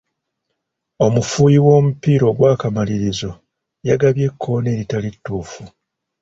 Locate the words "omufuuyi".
1.05-1.59